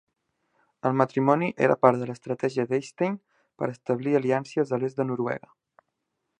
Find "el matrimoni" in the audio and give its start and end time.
0.89-1.49